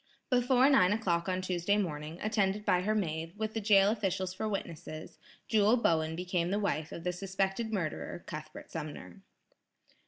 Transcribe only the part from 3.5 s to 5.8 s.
the jail officials for witnesses, Jewel